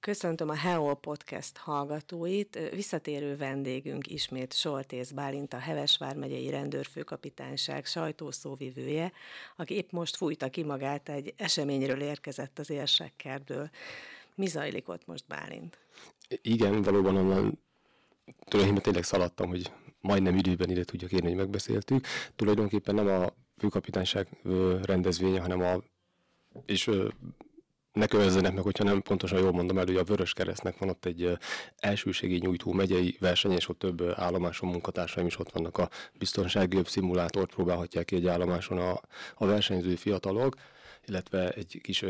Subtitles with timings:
[0.00, 2.58] Köszöntöm a Heol Podcast hallgatóit.
[2.74, 9.12] Visszatérő vendégünk ismét Soltész Bálint, a Hevesvár megyei rendőrfőkapitányság sajtószóvivője,
[9.56, 13.70] aki épp most fújta ki magát egy eseményről érkezett az érsekkertből.
[14.34, 15.78] Mi zajlik ott most Bálint?
[16.42, 17.58] Igen, valóban onnan
[18.44, 22.06] tulajdonképpen tényleg szaladtam, hogy majdnem időben ide tudjak érni, hogy megbeszéltük.
[22.36, 24.28] Tulajdonképpen nem a főkapitányság
[24.82, 25.82] rendezvénye, hanem a
[26.66, 26.90] és
[27.92, 31.04] ne kövezzenek meg, hogyha nem pontosan jól mondom el, hogy a Vörös Keresztnek van ott
[31.04, 31.38] egy
[31.76, 35.78] elsőségi nyújtó megyei verseny, és ott több állomáson munkatársaim is ott vannak.
[35.78, 39.00] A biztonsági szimulátort próbálhatják ki egy állomáson a,
[39.34, 40.54] a versenyző fiatalok,
[41.06, 42.04] illetve egy kis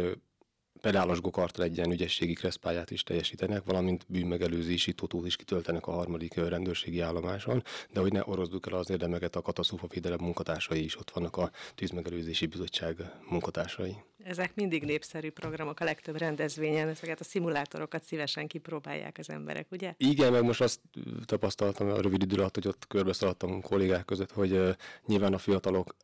[0.80, 6.34] pedálos gokartra egy ilyen ügyességi kreszpályát is teljesítenek, valamint bűnmegelőzési totót is kitöltenek a harmadik
[6.34, 7.62] rendőrségi állomáson,
[7.92, 11.50] de hogy ne orozduk el az érdemeket, a katasztrófa védelem munkatársai is ott vannak a
[11.74, 12.96] tűzmegelőzési bizottság
[13.28, 13.96] munkatársai.
[14.24, 19.94] Ezek mindig népszerű programok, a legtöbb rendezvényen ezeket a szimulátorokat szívesen kipróbálják az emberek, ugye?
[19.96, 20.80] Igen, meg most azt
[21.24, 25.94] tapasztaltam a rövid idő alatt, hogy ott körbeszaladtam kollégák között, hogy nyilván a fiatalok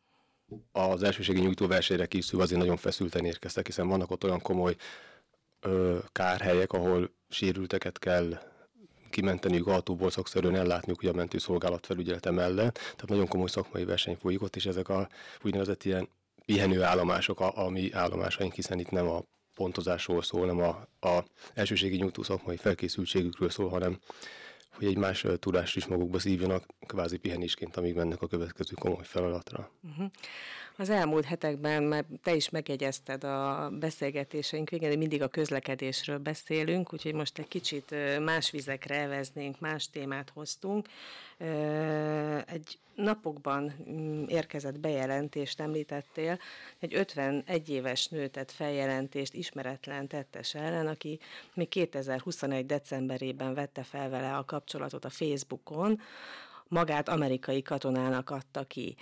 [0.72, 4.76] az elsőségi nyújtó versenyre készül, azért nagyon feszülten érkeztek, hiszen vannak ott olyan komoly
[5.60, 8.38] ö, kárhelyek, ahol sérülteket kell
[9.10, 12.74] kimenteniük autóból szakszerűen ellátniuk ugye a mentőszolgálat felügyelete mellett.
[12.74, 15.08] Tehát nagyon komoly szakmai verseny folyik ott, és ezek a
[15.42, 16.08] úgynevezett ilyen
[16.44, 19.22] pihenő állomások, a, a mi állomásaink, hiszen itt nem a
[19.54, 20.68] pontozásról szól, nem a,
[21.08, 23.98] a elsőségi nyújtó szakmai felkészültségükről szól, hanem
[24.76, 29.70] hogy egy más tudást is magukba szívjanak, kvázi pihenésként, amíg mennek a következő komoly feladatra.
[29.90, 30.10] Uh-huh.
[30.76, 37.14] Az elmúlt hetekben már te is megjegyezted a beszélgetéseink végén, mindig a közlekedésről beszélünk, úgyhogy
[37.14, 40.88] most egy kicsit más vizekre eveznénk, más témát hoztunk.
[42.46, 46.38] Egy napokban mm, érkezett bejelentést említettél,
[46.78, 51.18] egy 51 éves nő tett feljelentést ismeretlen tettes ellen, aki
[51.54, 52.66] még 2021.
[52.66, 56.00] decemberében vette fel vele a kapcsolatot a Facebookon,
[56.68, 58.96] magát amerikai katonának adta ki.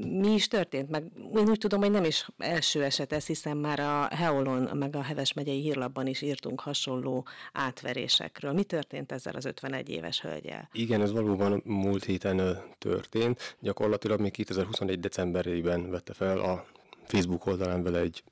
[0.00, 0.90] Mi is történt?
[0.90, 1.04] Meg
[1.36, 5.02] én úgy tudom, hogy nem is első eset ez, hiszen már a Heolon, meg a
[5.02, 8.52] Heves megyei hírlapban is írtunk hasonló átverésekről.
[8.52, 10.68] Mi történt ezzel az 51 éves hölgyel?
[10.72, 13.56] Igen, ez valóban múlt héten történt.
[13.60, 15.00] Gyakorlatilag még 2021.
[15.00, 16.64] decemberében vette fel a
[17.04, 18.24] Facebook oldalán vele egy,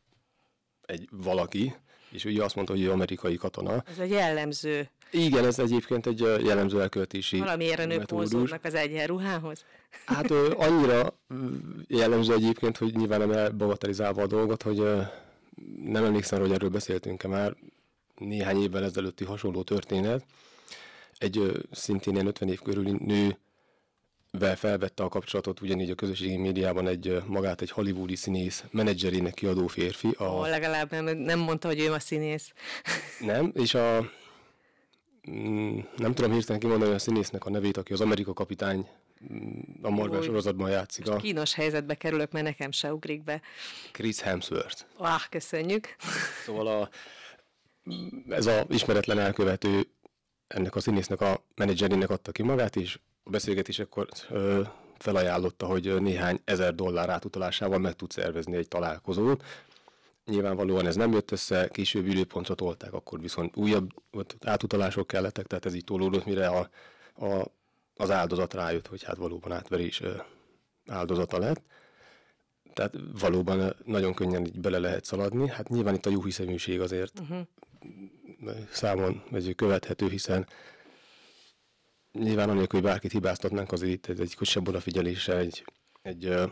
[0.82, 1.74] egy valaki,
[2.10, 3.84] és ugye azt mondta, hogy ő amerikai katona.
[3.90, 4.90] Ez egy jellemző.
[5.10, 9.64] Igen, ez egyébként egy jellemző elköltési Valamiért nők hozódnak az egyenruhához?
[10.06, 11.18] Hát annyira
[11.86, 14.76] jellemző egyébként, hogy nyilván nem elbagatelizálva a dolgot, hogy
[15.84, 17.56] nem emlékszem, hogy erről beszéltünk-e már
[18.16, 20.24] néhány évvel ezelőtti hasonló történet.
[21.18, 23.38] Egy szintén ilyen 50 év körüli nő
[24.30, 29.66] vel felvette a kapcsolatot ugyanígy a közösségi médiában egy magát egy hollywoodi színész menedzserének kiadó
[29.66, 30.14] férfi.
[30.18, 30.24] A...
[30.24, 32.52] Ó, legalább nem, nem mondta, hogy ő a színész.
[33.20, 34.10] Nem, és a
[35.30, 38.88] mm, nem tudom hirtelen kimondani a színésznek a nevét, aki az Amerika kapitány
[39.32, 41.08] mm, a Marvel sorozatban játszik.
[41.08, 41.16] A...
[41.16, 43.40] Kínos helyzetbe kerülök, mert nekem se ugrik be.
[43.92, 44.84] Chris Hemsworth.
[44.96, 45.96] Ah, köszönjük.
[46.44, 46.88] Szóval a,
[48.28, 49.88] ez a ismeretlen elkövető
[50.46, 52.98] ennek a színésznek a menedzserének adta ki magát, és
[53.30, 54.62] beszélgetésekor ö,
[54.98, 59.44] felajánlotta, hogy néhány ezer dollár átutalásával meg tud szervezni egy találkozót.
[60.24, 63.90] Nyilvánvalóan ez nem jött össze, később időpontra tolták, akkor viszont újabb
[64.40, 66.70] átutalások kellettek, tehát ez így tolódott, mire a,
[67.26, 67.44] a,
[67.96, 70.02] az áldozat rájött, hogy hát valóban átverés
[70.86, 71.62] áldozata lett.
[72.72, 75.48] Tehát valóban nagyon könnyen így bele lehet szaladni.
[75.48, 77.46] Hát nyilván itt a jó hiszeműség azért uh-huh.
[78.72, 80.46] számon vagy követhető, hiszen
[82.12, 85.64] nyilván anélkül, hogy bárkit hibáztatnánk, azért itt egy kisebb odafigyelése, egy,
[86.02, 86.46] egy ö,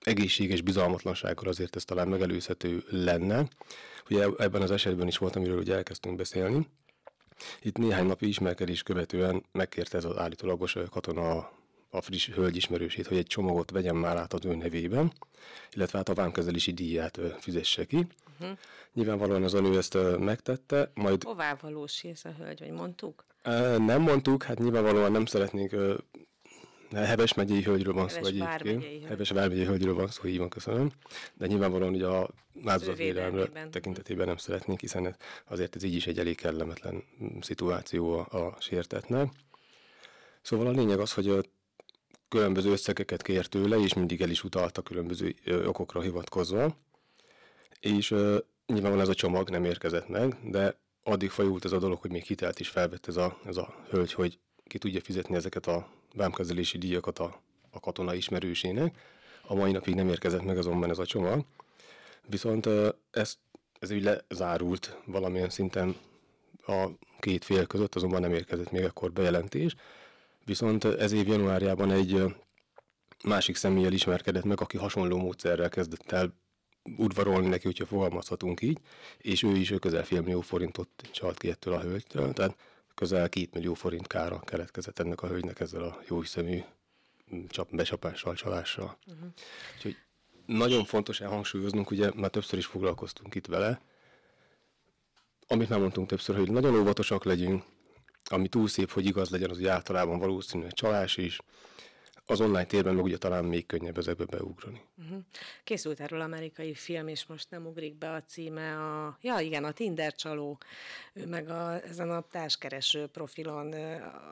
[0.00, 3.48] egészséges bizalmatlansággal azért ez talán megelőzhető lenne.
[4.10, 6.68] Ugye ebben az esetben is volt, amiről ugye elkezdtünk beszélni.
[7.60, 11.50] Itt néhány napi ismerkedés követően megkérte ez az állítólagos katona
[11.96, 15.12] a friss hölgyismerősét, hogy egy csomagot vegyen már át az ő nevében,
[15.72, 18.06] illetve hát a vámkezelési díját fizesse ki.
[18.40, 18.58] Uh-huh.
[18.92, 21.24] Nyilvánvalóan az a nő ezt megtette, majd...
[21.24, 23.24] Hová valós ez a hölgy, vagy mondtuk?
[23.76, 25.74] Nem mondtuk, hát nyilvánvalóan nem szeretnénk
[26.92, 29.06] Heves megyei hölgyről van szó egyébként.
[29.06, 30.90] Heves vármegyei hölgyről van szó, így van, köszönöm.
[31.34, 32.30] De nyilvánvalóan ugye a
[32.64, 35.16] áldozatvédelem tekintetében nem szeretnénk, hiszen
[35.48, 37.04] azért ez így is egy elég kellemetlen
[37.40, 39.32] szituáció a, a sértetnek.
[40.42, 41.50] Szóval a lényeg az, hogy
[42.28, 45.34] különböző összegeket kért tőle, és mindig el is utalta különböző
[45.66, 46.76] okokra hivatkozva.
[47.80, 48.08] És
[48.66, 52.22] nyilvánvalóan ez a csomag nem érkezett meg, de addig fajult ez a dolog, hogy még
[52.22, 56.78] hitelt is felvett ez a, ez a hölgy, hogy ki tudja fizetni ezeket a vámkezelési
[56.78, 57.40] díjakat a,
[57.70, 58.98] a katona ismerősének.
[59.46, 61.44] A mai napig nem érkezett meg azonban ez a csomag.
[62.28, 62.68] Viszont
[63.10, 63.36] ez,
[63.78, 65.96] ez így lezárult valamilyen szinten
[66.66, 66.86] a
[67.20, 69.74] két fél között, azonban nem érkezett még akkor bejelentés.
[70.46, 72.22] Viszont ez év januárjában egy
[73.24, 76.34] másik személlyel ismerkedett meg, aki hasonló módszerrel kezdett el
[76.96, 78.78] udvarolni neki, hogyha fogalmazhatunk így,
[79.18, 82.56] és ő is közel fél millió forintot csalt ki ettől a hölgytől, tehát
[82.94, 86.60] közel két millió forint kára keletkezett ennek a hölgynek ezzel a jó hiszemű
[87.34, 88.98] mm, csap, becsapással, csalással.
[89.06, 89.28] Uh-huh.
[89.76, 89.96] Úgyhogy
[90.46, 93.80] nagyon fontos elhangsúlyoznunk, ugye már többször is foglalkoztunk itt vele,
[95.48, 97.64] amit már mondtunk többször, hogy nagyon óvatosak legyünk,
[98.28, 101.38] ami túl szép, hogy igaz legyen, az hogy általában valószínű csalás is,
[102.28, 104.80] az online térben meg ugye talán még könnyebb ezekbe beugrani.
[105.04, 105.18] Uh-huh.
[105.64, 109.18] Készült erről amerikai film, és most nem ugrik be a címe a...
[109.20, 110.58] Ja, igen, a Tinder csaló.
[111.12, 113.72] Ő meg a, ezen a társkereső profilon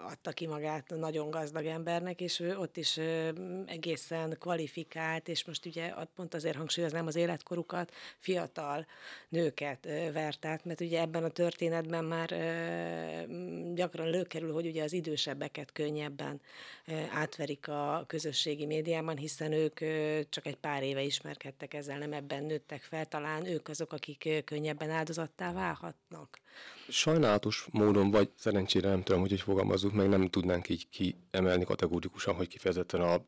[0.06, 2.98] adta ki magát nagyon gazdag embernek, és ő ott is
[3.66, 8.86] egészen kvalifikált, és most ugye pont azért hangsúlyoznám az életkorukat, fiatal
[9.28, 12.28] nőket vert át, mert ugye ebben a történetben már
[13.74, 16.40] gyakran lőkerül, hogy ugye az idősebbeket könnyebben
[17.10, 19.78] átverik a a közösségi médiában, hiszen ők
[20.28, 24.90] csak egy pár éve ismerkedtek ezzel, nem ebben nőttek fel, talán ők azok, akik könnyebben
[24.90, 26.38] áldozattá válhatnak.
[26.88, 32.34] Sajnálatos módon, vagy szerencsére nem tudom, hogy hogy fogalmazzuk meg, nem tudnánk így kiemelni kategórikusan,
[32.34, 33.24] hogy kifejezetten a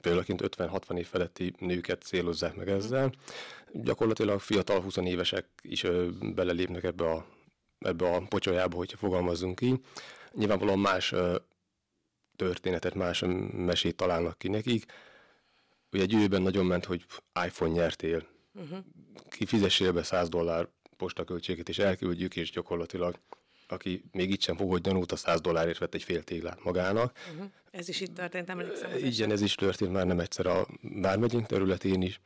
[0.00, 3.12] például 50-60 év feletti nőket célozzák meg ezzel.
[3.72, 5.86] Gyakorlatilag fiatal 20 évesek is
[6.34, 7.26] belelépnek ebbe a,
[7.78, 9.80] ebbe a pocsolyába, hogyha fogalmazzunk így.
[10.32, 11.14] Nyilvánvalóan más
[12.36, 14.84] történetet, más mesét találnak ki nekik.
[15.92, 17.04] Ugye egy időben nagyon ment, hogy
[17.46, 18.78] iPhone nyertél, uh-huh.
[19.28, 23.18] kifizessél be 100 dollár postaköltséget, és elküldjük, és gyakorlatilag
[23.68, 27.18] aki még itt sem fogott gyanút, a 100 dollárért vett egy fél téglát magának.
[27.32, 27.50] Uh-huh.
[27.70, 28.90] Ez is itt történt, emlékszem.
[28.96, 32.20] Igen, ez is történt már nem egyszer a bármegyénk területén is.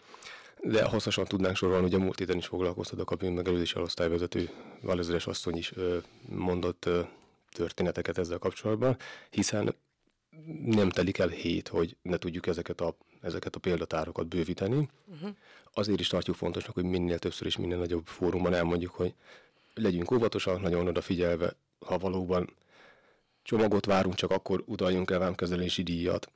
[0.63, 5.57] De hosszasan tudnánk sorolni, hogy a múlt héten is foglalkoztatok a bűnmegelőzési elosztályvezető Valezeres asszony
[5.57, 5.73] is
[6.29, 6.89] mondott
[7.51, 8.97] történeteket ezzel kapcsolatban,
[9.31, 9.75] hiszen
[10.65, 14.89] nem telik el hét, hogy ne tudjuk ezeket a, ezeket a példatárokat bővíteni.
[15.07, 15.31] Uh-huh.
[15.73, 19.15] Azért is tartjuk fontosnak, hogy minél többször és minél nagyobb fórumban elmondjuk, hogy
[19.75, 22.57] legyünk óvatosak, nagyon odafigyelve, ha valóban
[23.43, 26.31] csomagot várunk, csak akkor utaljunk el vámkezelési díjat.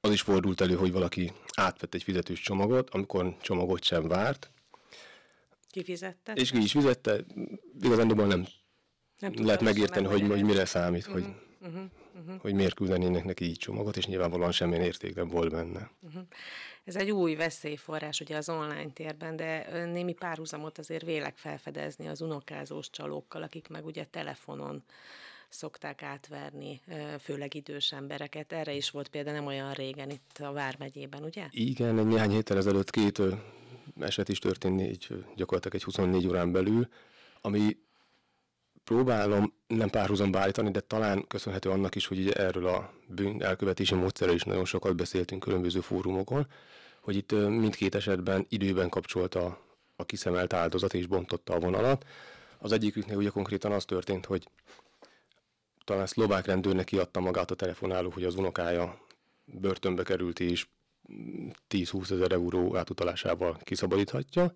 [0.00, 4.50] Az is fordult elő, hogy valaki átvett egy fizetős csomagot, amikor csomagot sem várt.
[5.70, 6.32] Kifizette?
[6.32, 7.24] És ki is fizette.
[7.80, 8.46] Igazán nem,
[9.18, 11.22] nem lehet megérteni, hogy, hogy mire számít, uh-huh.
[11.22, 11.90] hogy uh-huh
[12.20, 12.40] uh-huh.
[12.40, 15.90] hogy miért küldenének neki így csomagot, és nyilvánvalóan semmilyen érték nem volt benne.
[16.00, 16.22] Uh-huh.
[16.84, 22.20] Ez egy új veszélyforrás ugye az online térben, de némi párhuzamot azért vélek felfedezni az
[22.20, 24.84] unokázós csalókkal, akik meg ugye telefonon
[25.48, 26.80] szokták átverni,
[27.20, 28.52] főleg idős embereket.
[28.52, 31.46] Erre is volt például nem olyan régen itt a Vármegyében, ugye?
[31.50, 33.22] Igen, egy néhány héttel ezelőtt két
[34.00, 36.88] eset is történt, így gyakorlatilag egy 24 órán belül,
[37.40, 37.76] ami
[38.84, 43.94] próbálom nem párhuzamba állítani, de talán köszönhető annak is, hogy ugye erről a bűn elkövetési
[43.94, 46.46] módszerről is nagyon sokat beszéltünk különböző fórumokon,
[47.00, 49.60] hogy itt mindkét esetben időben kapcsolta
[49.96, 52.06] a kiszemelt áldozat és bontotta a vonalat.
[52.58, 54.48] Az egyiküknél ugye konkrétan az történt, hogy
[55.84, 59.00] talán szlovák rendőrnek kiadta magát a telefonáló, hogy az unokája
[59.44, 60.66] börtönbe került és
[61.70, 64.54] 10-20 ezer euró átutalásával kiszabadíthatja,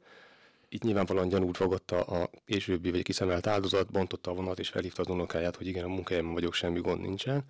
[0.69, 5.09] itt nyilvánvalóan gyanút fogadta a későbbi vagy kiszemelt áldozat, bontotta a vonat és felhívta az
[5.09, 7.45] unokáját, hogy igen, a munkájában vagyok, semmi gond nincsen.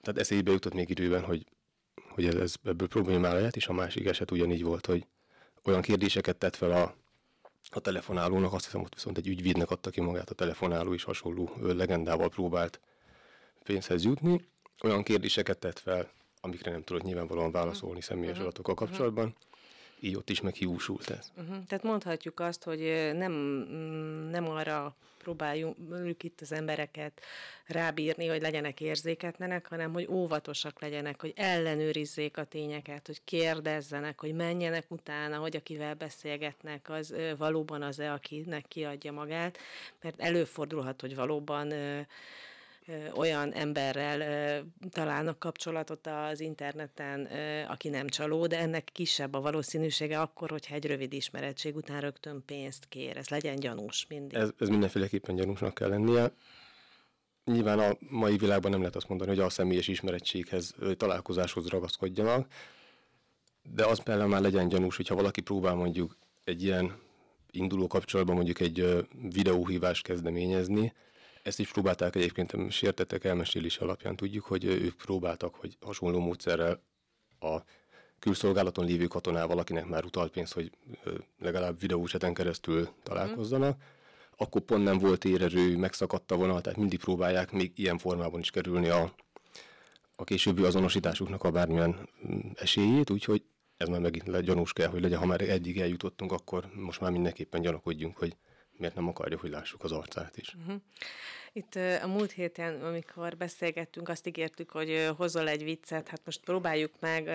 [0.00, 1.46] Tehát eszébe jutott még időben, hogy,
[2.08, 5.06] hogy ez, ez ebből problémája lehet, és a másik eset ugyanígy volt, hogy
[5.64, 6.94] olyan kérdéseket tett fel a,
[7.70, 11.50] a telefonálónak, azt hiszem, hogy viszont egy ügyvédnek adta ki magát a telefonáló, és hasonló
[11.60, 12.80] legendával próbált
[13.62, 14.48] pénzhez jutni.
[14.82, 18.46] Olyan kérdéseket tett fel, amikre nem tudott nyilvánvalóan válaszolni személyes mhm.
[18.46, 19.24] adatokkal kapcsolatban.
[19.24, 19.50] Uh-huh
[20.02, 21.32] így ott is meghiúsult ez.
[21.36, 21.64] Uh-huh.
[21.66, 27.20] Tehát mondhatjuk azt, hogy nem, mm, nem arra próbáljunk itt az embereket
[27.66, 34.34] rábírni, hogy legyenek érzéketlenek, hanem hogy óvatosak legyenek, hogy ellenőrizzék a tényeket, hogy kérdezzenek, hogy
[34.34, 39.58] menjenek utána, hogy akivel beszélgetnek, az valóban az-e, akinek kiadja magát,
[40.02, 41.72] mert előfordulhat, hogy valóban
[43.14, 47.28] olyan emberrel találnak kapcsolatot az interneten,
[47.68, 52.42] aki nem csaló, de ennek kisebb a valószínűsége akkor, hogyha egy rövid ismerettség után rögtön
[52.46, 53.16] pénzt kér.
[53.16, 54.38] Ez legyen gyanús mindig.
[54.38, 56.32] Ez, ez mindenféleképpen gyanúsnak kell lennie.
[57.44, 62.46] Nyilván a mai világban nem lehet azt mondani, hogy a személyes ismerettséghez, találkozáshoz ragaszkodjanak,
[63.62, 67.00] de az például már legyen gyanús, hogyha valaki próbál mondjuk egy ilyen
[67.50, 70.92] induló kapcsolatban mondjuk egy videóhívást kezdeményezni,
[71.42, 74.16] ezt is próbálták egyébként, sértettek elmesélés alapján.
[74.16, 76.82] Tudjuk, hogy ők próbáltak, hogy hasonló módszerrel
[77.40, 77.56] a
[78.18, 80.70] külszolgálaton lévő katonával, akinek már utalt pénzt, hogy
[81.38, 83.82] legalább videóseten keresztül találkozzanak,
[84.36, 88.50] akkor pont nem volt érerő, megszakadt a vonal, tehát mindig próbálják még ilyen formában is
[88.50, 89.14] kerülni a,
[90.16, 93.42] a későbbi azonosításuknak a bármilyen mm, esélyét, úgyhogy
[93.76, 97.60] ez már megint gyanús kell, hogy legyen, ha már eddig eljutottunk, akkor most már mindenképpen
[97.60, 98.36] gyanakodjunk, hogy
[98.82, 100.54] miért nem akarja, hogy lássuk az arcát is.
[100.54, 100.80] Uh-huh.
[101.52, 106.92] Itt a múlt héten, amikor beszélgettünk, azt ígértük, hogy hozol egy viccet, hát most próbáljuk
[107.00, 107.28] meg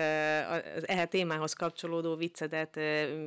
[0.74, 2.80] az ehhez témához kapcsolódó viccedet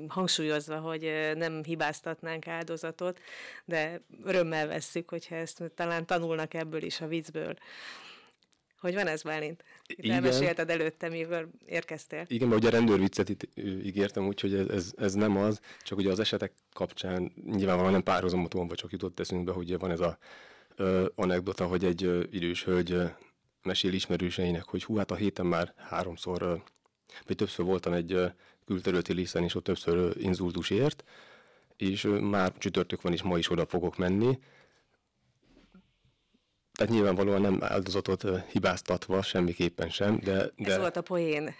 [0.07, 3.19] hangsúlyozva, hogy nem hibáztatnánk áldozatot,
[3.65, 7.55] de örömmel vesszük, hogyha ezt talán tanulnak ebből is a viccből.
[8.81, 9.63] Hogy van ez, Bálint?
[9.85, 10.15] Itt Igen.
[10.15, 12.25] elmesélted előtte, mikor érkeztél.
[12.27, 16.11] Igen, mert ugye a rendőrviccet itt ígértem, úgyhogy ez, ez, ez, nem az, csak ugye
[16.11, 20.17] az esetek kapcsán nyilvánvalóan nem párhuzamot vagy csak jutott eszünkbe, hogy van ez a
[20.75, 23.05] ö, anekdota, hogy egy ö, idős hölgy ö,
[23.63, 26.55] mesél ismerőseinek, hogy hú, hát a héten már háromszor, ö,
[27.27, 28.25] vagy többször voltam egy ö,
[28.65, 31.03] külterületi lészen, és ott többször ö, inzultus ért,
[31.77, 34.39] és ö, már csütörtök van, és ma is oda fogok menni,
[36.73, 40.51] tehát nyilvánvalóan nem áldozatot hibáztatva, semmiképpen sem, de...
[40.55, 40.71] de...
[40.71, 41.55] Ez volt a poén.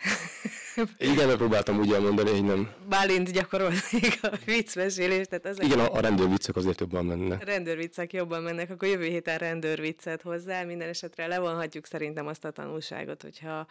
[1.11, 2.69] Igen, mert próbáltam úgy elmondani, hogy nem...
[2.89, 5.29] Bálint gyakorolnék a viccmesélést.
[5.29, 7.41] Tehát ezek Igen, a, a rendőrviccek azért jobban mennek.
[7.41, 10.63] A rendőrviccek jobban mennek, akkor jövő héten rendőrviccet hozzá.
[10.63, 13.67] Minden esetre levonhatjuk szerintem azt a tanulságot, hogyha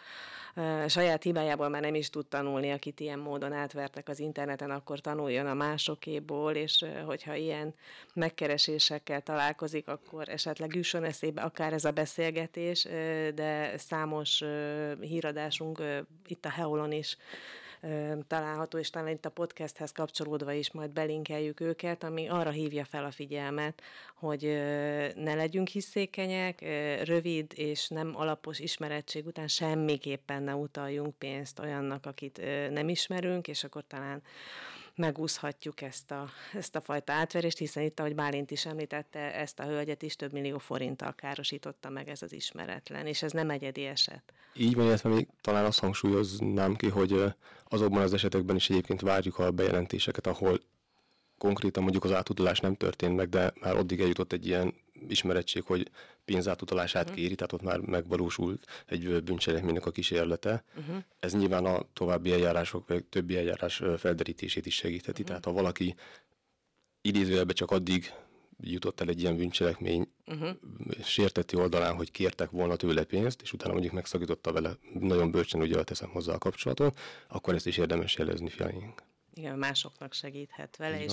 [0.57, 5.01] uh, saját hibájából már nem is tud tanulni, akit ilyen módon átvertek az interneten, akkor
[5.01, 7.75] tanuljon a másokéból, és hogyha ilyen
[8.15, 12.87] megkeresésekkel találkozik, akkor esetleg jusson eszébe akár ez a beszélgetés,
[13.35, 14.43] de számos
[15.01, 15.83] híradásunk
[16.27, 17.17] itt a Heolon oldalon is
[18.27, 23.05] található, és talán itt a podcasthez kapcsolódva is majd belinkeljük őket, ami arra hívja fel
[23.05, 23.83] a figyelmet,
[24.15, 24.43] hogy
[25.15, 26.61] ne legyünk hiszékenyek,
[27.05, 33.65] rövid és nem alapos ismerettség után semmiképpen ne utaljunk pénzt olyannak, akit nem ismerünk, és
[33.65, 34.23] akkor talán
[35.01, 39.65] megúszhatjuk ezt a, ezt a fajta átverést, hiszen itt, ahogy Bálint is említette, ezt a
[39.65, 44.23] hölgyet is több millió forinttal károsította meg ez az ismeretlen, és ez nem egyedi eset.
[44.55, 47.25] Így van, illetve még talán azt hangsúlyoznám ki, hogy
[47.69, 50.61] azokban az esetekben is egyébként várjuk a bejelentéseket, ahol
[51.39, 54.75] konkrétan mondjuk az átutalás nem történt meg, de már addig eljutott egy ilyen
[55.11, 55.91] ismerettség, hogy
[56.25, 57.19] pénzátutalását uh-huh.
[57.19, 60.65] kéri, tehát ott már megvalósult egy bűncselekménynek a kísérlete.
[60.77, 60.97] Uh-huh.
[61.19, 65.11] Ez nyilván a további eljárások, vagy többi eljárás felderítését is segítheti.
[65.11, 65.27] Uh-huh.
[65.27, 65.95] Tehát ha valaki
[67.01, 68.13] idézőjelben csak addig
[68.63, 70.51] jutott el egy ilyen bűncselekmény uh-huh.
[71.03, 75.83] sérteti oldalán, hogy kértek volna tőle pénzt, és utána mondjuk megszakította vele, nagyon bölcsen ugye
[75.83, 76.99] teszem hozzá a kapcsolatot,
[77.29, 79.03] akkor ezt is érdemes jelezni fiaink
[79.35, 81.13] igen, másoknak segíthet vele, és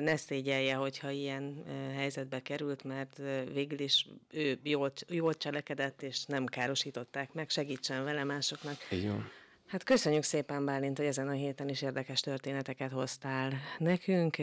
[0.00, 1.64] ne szégyelje, hogyha ilyen
[1.94, 3.20] helyzetbe került, mert
[3.52, 8.76] végül is ő jól, jól cselekedett, és nem károsították meg, segítsen vele másoknak.
[8.90, 9.30] Igen.
[9.66, 14.36] Hát köszönjük szépen, Bálint, hogy ezen a héten is érdekes történeteket hoztál nekünk.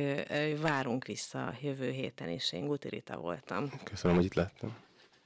[0.58, 2.52] Várunk vissza jövő héten is.
[2.52, 3.72] Én Gutirita voltam.
[3.84, 4.78] Köszönöm, hogy itt lettem.